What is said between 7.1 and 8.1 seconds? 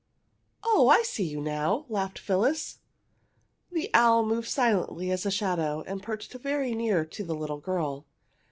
the little girl.